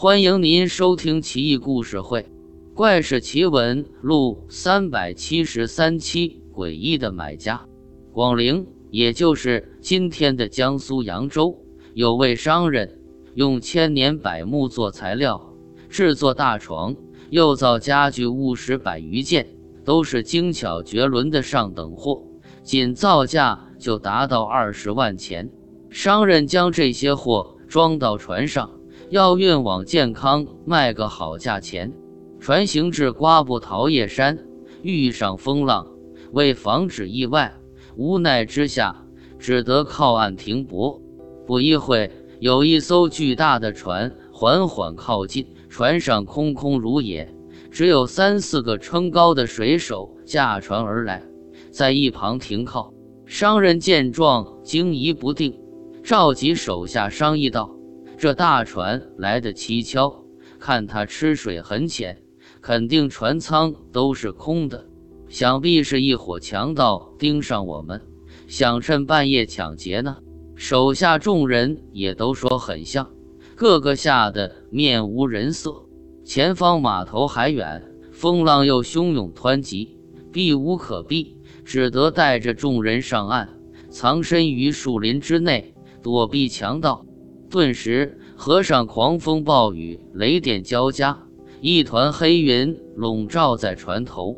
[0.00, 2.22] 欢迎您收听《奇异故事会·
[2.72, 6.40] 怪事奇闻录》三百七十三期。
[6.54, 7.66] 诡异的买家，
[8.12, 11.58] 广陵，也就是今天的江苏扬州，
[11.94, 13.00] 有位商人
[13.34, 15.52] 用千年柏木做材料
[15.88, 16.94] 制作大床，
[17.30, 19.48] 又造家具物十百余件，
[19.84, 22.22] 都是精巧绝伦的上等货，
[22.62, 25.50] 仅造价就达到二十万钱。
[25.90, 28.77] 商人将这些货装到船上。
[29.10, 31.92] 要运往健康卖个好价钱。
[32.40, 34.38] 船行至瓜布桃叶山，
[34.82, 35.86] 遇上风浪，
[36.32, 37.52] 为防止意外，
[37.96, 39.04] 无奈之下
[39.38, 41.00] 只得靠岸停泊。
[41.46, 47.34] 不一会，有一艘巨大的船缓缓靠近，船上空空如也，
[47.70, 51.22] 只有三四个撑高的水手驾船而来，
[51.70, 52.92] 在一旁停靠。
[53.26, 55.58] 商人见状惊疑不定，
[56.04, 57.77] 召集手下商议道。
[58.18, 60.24] 这大船来的蹊跷，
[60.58, 62.20] 看它吃水很浅，
[62.60, 64.84] 肯定船舱都是空的，
[65.28, 68.02] 想必是一伙强盗盯上我们，
[68.48, 70.16] 想趁半夜抢劫呢。
[70.56, 73.08] 手下众人也都说很像，
[73.54, 75.84] 个个吓得面无人色。
[76.24, 77.80] 前方码头还远，
[78.10, 79.96] 风浪又汹涌湍急，
[80.32, 83.48] 避无可避，只得带着众人上岸，
[83.90, 87.06] 藏身于树林之内，躲避强盗。
[87.50, 91.18] 顿时，河上狂风暴雨，雷电交加，
[91.62, 94.36] 一团黑云笼罩在船头，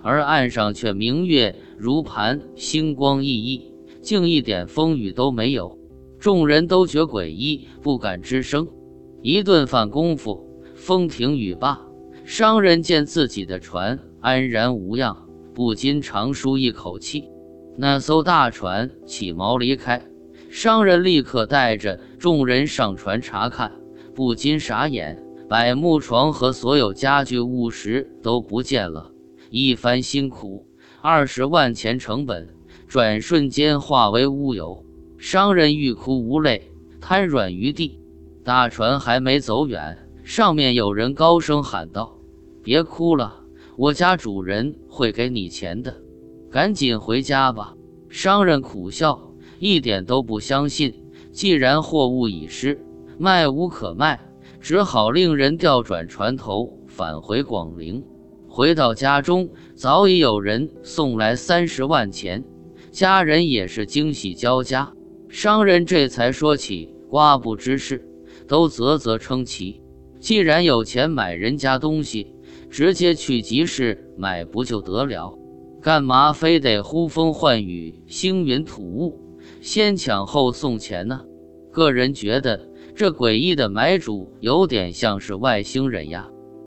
[0.00, 5.76] 而岸上却明月如盘，星光熠熠，竟一点风雨都没有。
[6.20, 8.68] 众人都觉诡异，不敢吱声。
[9.22, 11.80] 一顿饭功夫，风停雨罢，
[12.24, 15.16] 商人见自己的船安然无恙，
[15.52, 17.24] 不禁长舒一口气。
[17.76, 20.11] 那艘大船起锚离开。
[20.52, 23.72] 商人立刻带着众人上船查看，
[24.14, 29.10] 不禁傻眼：柏木床和所有家具物什都不见了。
[29.48, 30.66] 一番辛苦，
[31.00, 32.54] 二十万钱成本，
[32.86, 34.84] 转瞬间化为乌有。
[35.16, 37.98] 商人欲哭无泪，瘫软于地。
[38.44, 42.18] 大船还没走远，上面有人高声喊道
[42.62, 43.42] ：“别哭了，
[43.78, 45.96] 我家主人会给你钱的，
[46.50, 47.74] 赶紧回家吧。”
[48.10, 49.31] 商人苦笑。
[49.62, 51.04] 一点都不相信。
[51.30, 52.84] 既然货物已失，
[53.16, 54.18] 卖无可卖，
[54.58, 58.02] 只好令人调转船头返回广陵。
[58.48, 62.44] 回到家中，早已有人送来三十万钱，
[62.90, 64.92] 家人也是惊喜交加。
[65.28, 68.04] 商人这才说起瓜布之事，
[68.48, 69.80] 都啧啧称奇。
[70.18, 72.34] 既然有钱买人家东西，
[72.68, 75.38] 直接去集市买不就得了？
[75.80, 79.20] 干嘛非得呼风唤雨、星云吐雾？
[79.60, 81.20] 先抢后送钱呢？
[81.70, 86.28] 个人觉得这诡异的买主有点像是外星人呀。